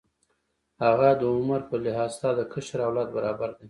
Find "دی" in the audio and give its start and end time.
3.55-3.59